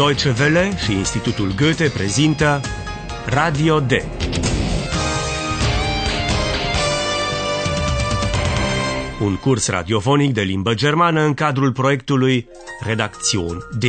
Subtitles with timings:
[0.00, 2.60] Deutsche Welle și Institutul Goethe prezintă
[3.26, 3.90] Radio D.
[9.20, 12.48] Un curs radiofonic de limbă germană în cadrul proiectului
[12.84, 13.84] Redacțion D.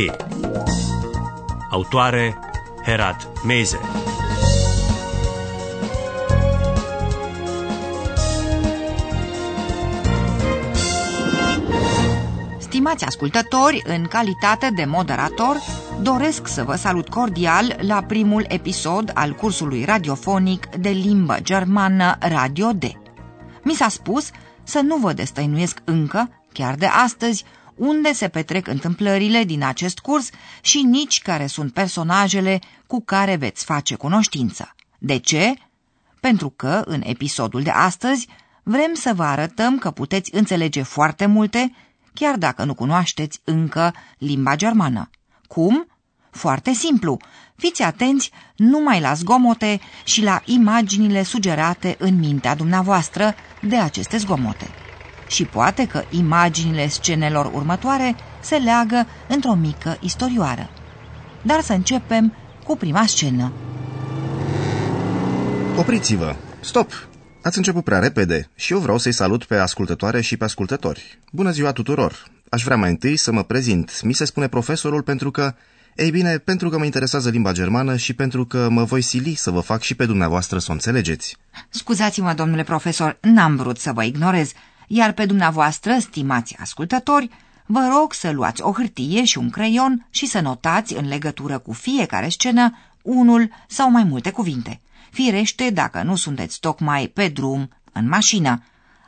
[1.70, 2.38] Autoare
[2.84, 3.80] Herat Meze.
[12.58, 15.56] Stimați ascultători, în calitate de moderator,
[16.02, 22.72] doresc să vă salut cordial la primul episod al cursului radiofonic de limbă germană Radio
[22.72, 22.82] D.
[23.62, 24.30] Mi s-a spus
[24.62, 30.30] să nu vă destăinuiesc încă, chiar de astăzi, unde se petrec întâmplările din acest curs
[30.60, 34.74] și nici care sunt personajele cu care veți face cunoștință.
[34.98, 35.54] De ce?
[36.20, 38.28] Pentru că, în episodul de astăzi,
[38.62, 41.72] vrem să vă arătăm că puteți înțelege foarte multe
[42.14, 45.10] chiar dacă nu cunoașteți încă limba germană.
[45.46, 45.86] Cum?
[46.32, 47.16] Foarte simplu.
[47.56, 54.68] Fiți atenți numai la zgomote și la imaginile sugerate în mintea dumneavoastră de aceste zgomote.
[55.26, 60.70] Și poate că imaginile scenelor următoare se leagă într-o mică istorioară.
[61.42, 63.52] Dar să începem cu prima scenă.
[65.76, 66.36] Opriți-vă!
[66.60, 67.08] Stop!
[67.42, 71.18] Ați început prea repede și eu vreau să-i salut pe ascultătoare și pe ascultători.
[71.32, 72.24] Bună ziua tuturor!
[72.48, 74.02] Aș vrea mai întâi să mă prezint.
[74.02, 75.54] Mi se spune profesorul pentru că...
[75.96, 79.50] Ei bine, pentru că mă interesează limba germană și pentru că mă voi sili să
[79.50, 81.36] vă fac și pe dumneavoastră să o înțelegeți.
[81.68, 84.52] Scuzați-mă, domnule profesor, n-am vrut să vă ignorez,
[84.86, 87.30] iar pe dumneavoastră, stimați ascultători,
[87.66, 91.72] vă rog să luați o hârtie și un creion și să notați în legătură cu
[91.72, 94.80] fiecare scenă unul sau mai multe cuvinte.
[95.10, 98.62] Firește dacă nu sunteți tocmai pe drum, în mașină.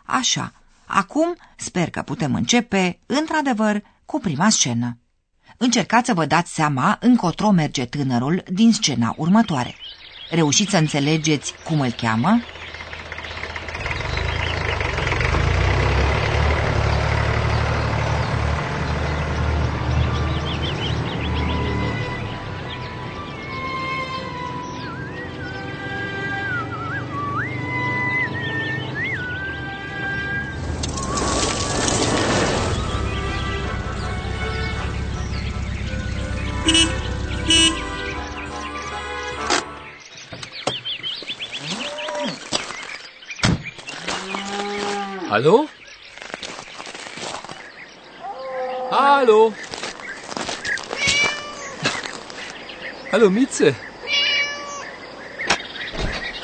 [0.04, 0.52] Așa,
[0.86, 4.98] acum sper că putem începe, într-adevăr, cu prima scenă.
[5.56, 9.74] Încercați să vă dați seama încotro merge tânărul din scena următoare.
[10.28, 12.40] Reușiți să înțelegeți cum îl cheamă?
[45.34, 45.68] Hallo?
[48.90, 49.52] Hallo?
[53.10, 53.74] Hallo Mieze.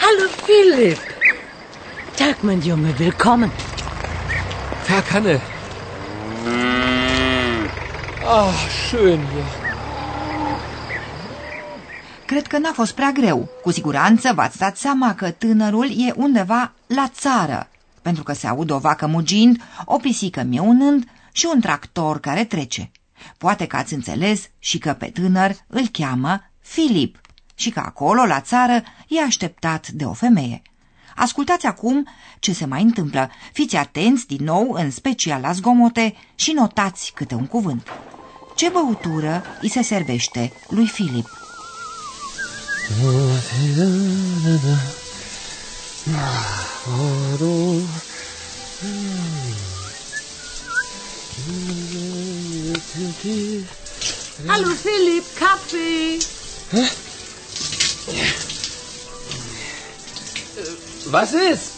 [0.02, 0.98] Hallo Philipp.
[2.16, 3.50] Tag, mein Junge, willkommen.
[4.88, 5.40] Tag, Hanne.
[8.26, 9.48] Ach, schön hier.
[12.24, 13.48] Cred că n-a fost prea greu.
[13.62, 17.68] Cu siguranță v-ați dat seama că tânărul e undeva la țară,
[18.10, 22.90] pentru că se aud o vacă mugind, o pisică mieunând și un tractor care trece.
[23.38, 27.20] Poate că ați înțeles și că pe tânăr îl cheamă Filip
[27.54, 30.62] și că acolo, la țară, e așteptat de o femeie.
[31.16, 33.30] Ascultați acum ce se mai întâmplă.
[33.52, 37.88] Fiți atenți din nou, în special la zgomote, și notați câte un cuvânt.
[38.56, 41.28] Ce băutură îi se servește lui Filip?
[54.48, 56.18] Hallo Philipp, Kaffee.
[61.06, 61.72] Was ist?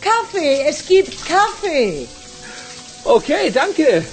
[0.00, 2.06] Kaffee, es gibt Kaffee.
[3.04, 4.04] Okay, danke.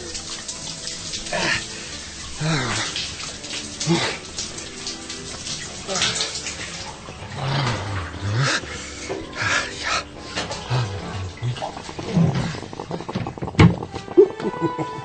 [14.61, 15.00] Ha ha ha.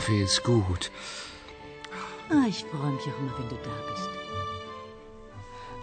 [0.00, 0.90] Kaffee ist gut.
[2.30, 4.08] Ah, ich freue mich auch immer, wenn du da bist.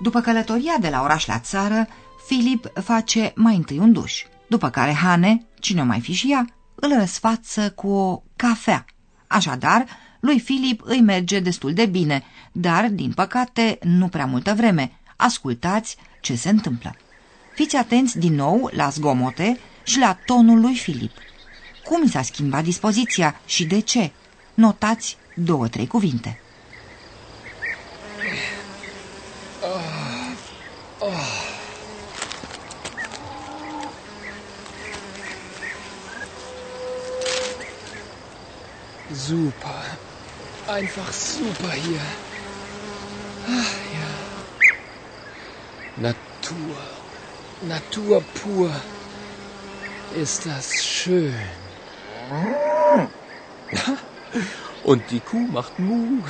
[0.02, 1.88] După călătoria de la oraș la țară,
[2.26, 6.46] Filip face mai întâi un duș, după care Hane, cine o mai fi și ea,
[6.76, 8.86] îl răsfață cu o cafea.
[9.28, 9.86] Așadar,
[10.20, 15.00] lui Filip îi merge destul de bine, dar, din păcate, nu prea multă vreme.
[15.16, 16.96] Ascultați ce se întâmplă.
[17.54, 21.12] Fiți atenți din nou la zgomote și la tonul lui Filip.
[21.88, 24.12] Cum s-a schimbat dispoziția și de ce?
[24.54, 26.40] Notați două, trei cuvinte.
[39.16, 39.98] Super.
[40.78, 42.02] Einfach super hier.
[43.60, 44.12] Ach, ja.
[46.02, 46.78] Natur.
[47.68, 48.72] Natur pur.
[50.22, 51.67] Ist das schön.
[54.84, 56.22] Und die Kuh macht Mu.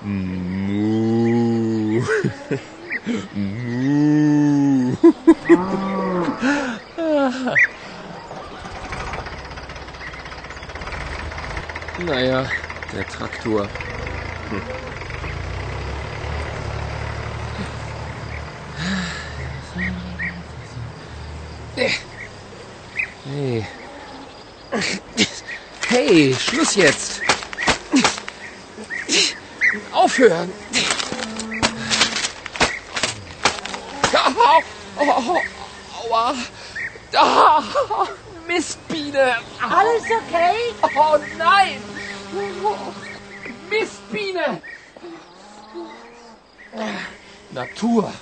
[0.00, 2.02] Mu.
[3.34, 4.96] Mu.
[12.04, 12.44] Naja,
[12.92, 13.68] der Traktor.
[14.48, 14.62] Hm.
[26.12, 27.22] Hey, Schluss jetzt.
[29.92, 30.52] Aufhören.
[34.12, 35.40] Au, au,
[36.04, 36.34] aua.
[38.46, 39.36] Mistbiene.
[39.58, 40.74] Alles okay?
[40.94, 41.80] Oh nein!
[43.70, 44.60] Mistbiene!
[47.52, 48.12] Natur.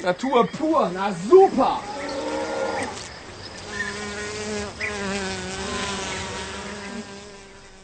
[0.00, 0.88] Natur pur.
[0.88, 1.78] Na super!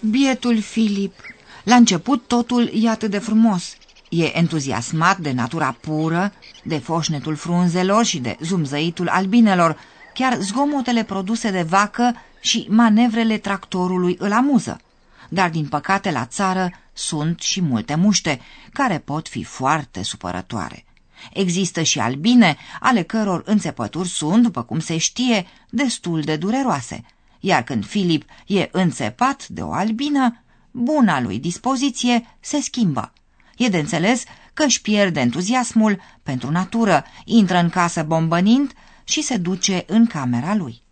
[0.00, 1.14] Bietul Filip.
[1.64, 3.76] La început totul e atât de frumos.
[4.08, 9.78] E entuziasmat de natura pură, de foșnetul frunzelor și de zumzăitul albinelor.
[10.14, 14.80] Chiar zgomotele produse de vacă și manevrele tractorului îl amuză.
[15.28, 18.40] Dar, din păcate, la țară sunt și multe muște,
[18.72, 20.84] care pot fi foarte supărătoare.
[21.32, 27.04] Există și albine, ale căror înțepături sunt, după cum se știe, destul de dureroase.
[27.40, 33.12] Iar când Filip e înțepat de o albină, buna lui dispoziție se schimbă.
[33.56, 34.22] E de înțeles
[34.54, 38.72] că își pierde entuziasmul pentru natură, intră în casă bombănind
[39.04, 40.82] și se duce în camera lui.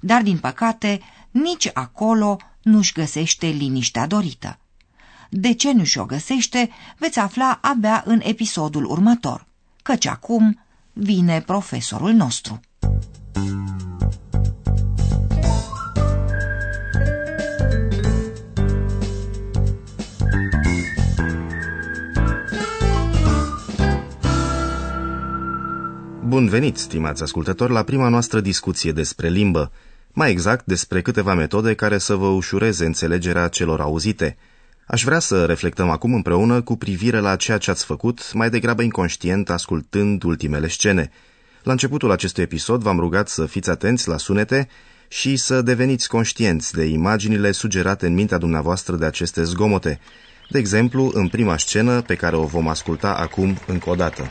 [0.00, 1.00] Dar, din păcate,
[1.30, 4.58] nici acolo nu-și găsește liniștea dorită.
[5.30, 9.46] De ce nu și-o găsește, veți afla abia în episodul următor,
[9.82, 10.60] căci acum
[10.92, 12.60] vine profesorul nostru.
[13.32, 13.73] Bun
[26.58, 29.72] venit, stimați ascultători, la prima noastră discuție despre limbă,
[30.12, 34.36] mai exact despre câteva metode care să vă ușureze înțelegerea celor auzite.
[34.86, 38.82] Aș vrea să reflectăm acum împreună cu privire la ceea ce ați făcut, mai degrabă
[38.82, 41.10] inconștient, ascultând ultimele scene.
[41.62, 44.68] La începutul acestui episod v-am rugat să fiți atenți la sunete
[45.08, 50.00] și să deveniți conștienți de imaginile sugerate în mintea dumneavoastră de aceste zgomote.
[50.50, 54.28] De exemplu, în prima scenă pe care o vom asculta acum încă o dată.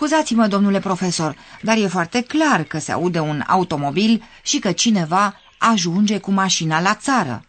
[0.00, 5.34] Scuzați-mă, domnule profesor, dar e foarte clar că se aude un automobil și că cineva
[5.58, 7.44] ajunge cu mașina la țară.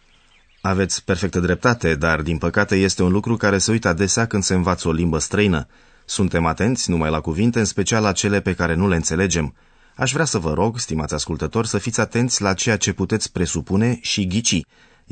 [0.60, 4.54] Aveți perfectă dreptate, dar din păcate este un lucru care se uită adesea când se
[4.54, 5.66] învață o limbă străină.
[6.04, 9.54] Suntem atenți numai la cuvinte, în special la cele pe care nu le înțelegem.
[9.96, 13.98] Aș vrea să vă rog, stimați ascultători, să fiți atenți la ceea ce puteți presupune
[14.00, 14.62] și ghici.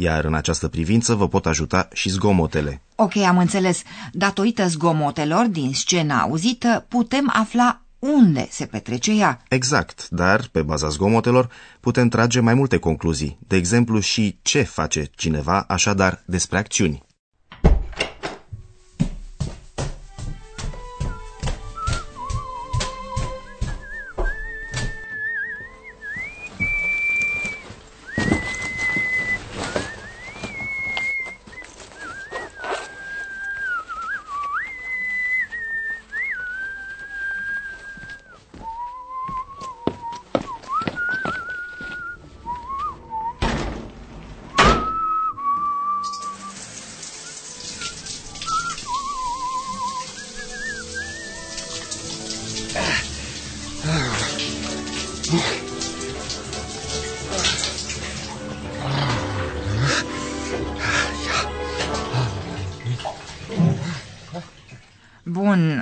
[0.00, 2.82] Iar în această privință vă pot ajuta și zgomotele.
[2.94, 3.82] Ok, am înțeles.
[4.12, 9.42] Datorită zgomotelor din scena auzită, putem afla unde se petrece ea.
[9.48, 11.48] Exact, dar pe baza zgomotelor
[11.80, 17.02] putem trage mai multe concluzii, de exemplu și ce face cineva, așadar despre acțiuni.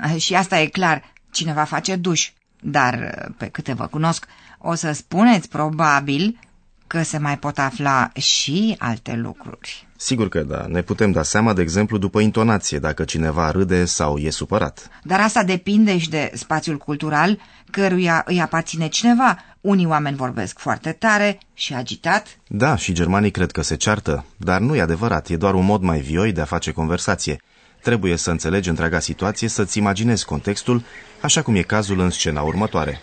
[0.01, 2.31] Bun, și asta e clar, cineva face duș.
[2.61, 4.27] Dar, pe câte vă cunosc,
[4.59, 6.39] o să spuneți probabil
[6.87, 9.87] că se mai pot afla și alte lucruri.
[9.97, 14.17] Sigur că da, ne putem da seama, de exemplu, după intonație, dacă cineva râde sau
[14.17, 14.89] e supărat.
[15.03, 17.39] Dar asta depinde și de spațiul cultural
[17.71, 19.39] căruia îi aparține cineva.
[19.61, 22.39] Unii oameni vorbesc foarte tare și agitat.
[22.49, 25.83] Da, și germanii cred că se ceartă, dar nu e adevărat, e doar un mod
[25.83, 27.41] mai vioi de a face conversație.
[27.89, 30.83] Trebuie să înțelegi întreaga situație, să-ți imaginezi contextul,
[31.21, 33.01] așa cum e cazul în scena următoare.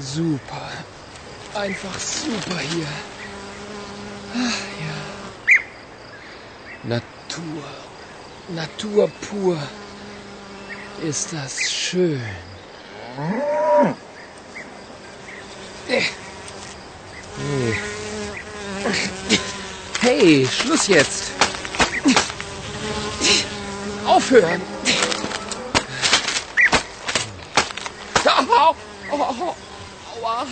[0.00, 0.84] Super.
[1.54, 3.17] Einfach super hier.
[8.48, 9.58] Natur pur.
[11.02, 12.22] Ist das schön.
[15.86, 16.02] Nee.
[20.00, 21.30] Hey, Schluss jetzt.
[24.06, 24.62] Aufhören.
[28.24, 28.74] Au,
[29.10, 29.56] au, au,
[30.22, 30.46] aua.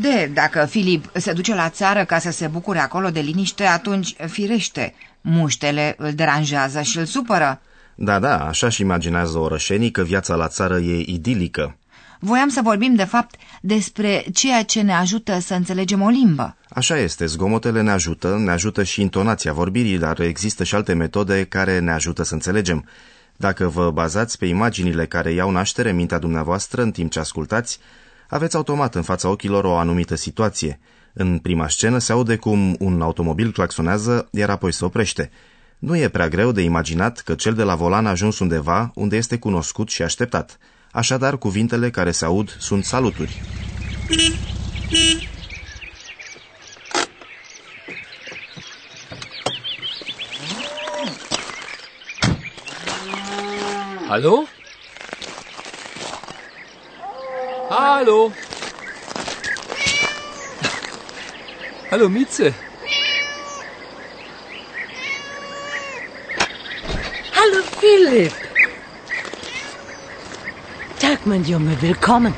[0.00, 4.14] De, dacă Filip se duce la țară ca să se bucure acolo de liniște, atunci,
[4.26, 7.60] firește, muștele îl deranjează și îl supără.
[7.94, 11.76] Da, da, așa-și imaginează orășenii că viața la țară e idilică.
[12.20, 16.56] Voiam să vorbim, de fapt, despre ceea ce ne ajută să înțelegem o limbă.
[16.68, 21.44] Așa este, zgomotele ne ajută, ne ajută și intonația vorbirii, dar există și alte metode
[21.44, 22.88] care ne ajută să înțelegem.
[23.36, 27.78] Dacă vă bazați pe imaginile care iau naștere în mintea dumneavoastră în timp ce ascultați,
[28.28, 30.80] aveți automat în fața ochilor o anumită situație.
[31.12, 35.30] În prima scenă se aude cum un automobil claxonează, iar apoi se oprește.
[35.78, 39.16] Nu e prea greu de imaginat că cel de la volan a ajuns undeva unde
[39.16, 40.58] este cunoscut și așteptat.
[40.92, 43.42] Așadar, cuvintele care se aud sunt saluturi.
[54.08, 54.57] Hallo?
[57.80, 58.32] Hallo?
[61.92, 62.52] Hallo, Mieze.
[67.36, 68.32] Hallo, Philipp.
[70.98, 72.34] Tag, mein Junge, willkommen.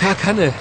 [0.00, 0.54] Tag, Hanne.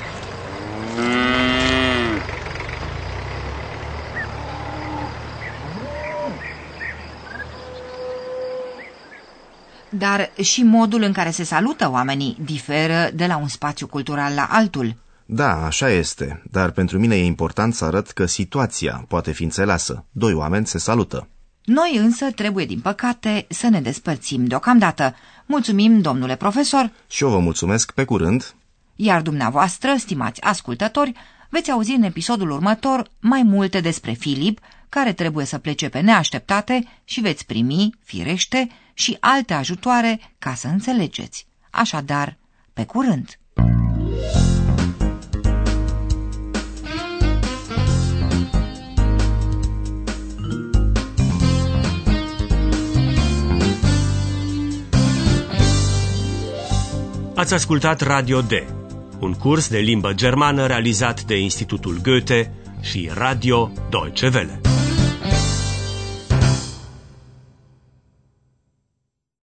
[10.08, 14.48] Dar și modul în care se salută oamenii diferă de la un spațiu cultural la
[14.52, 14.96] altul.
[15.26, 20.06] Da, așa este, dar pentru mine e important să arăt că situația poate fi înțeleasă.
[20.12, 21.28] Doi oameni se salută.
[21.66, 25.16] Noi însă trebuie, din păcate, să ne despărțim deocamdată.
[25.46, 28.54] Mulțumim, domnule profesor, Și eu vă mulțumesc pe curând.
[28.96, 31.14] iar dumneavoastră, stimați ascultători,
[31.50, 36.84] veți auzi în episodul următor mai multe despre Filip, care trebuie să plece pe neașteptate
[37.04, 41.48] și veți primi, firește, și alte ajutoare ca să înțelegeți.
[41.70, 42.38] Așadar,
[42.74, 43.40] pe curând!
[57.36, 58.52] Ați ascultat Radio D,
[59.20, 64.67] un curs de limbă germană realizat de Institutul Goethe și Radio Deutsche Welle.